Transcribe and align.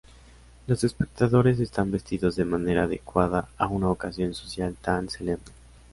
Los 0.65 0.83
espectadores 0.83 1.59
están 1.59 1.91
vestidos 1.91 2.35
de 2.35 2.43
manera 2.43 2.85
adecuada 2.85 3.49
a 3.59 3.67
una 3.67 3.89
ocasión 3.91 4.33
social 4.33 4.75
tan 4.81 5.11
solemne. 5.11 5.43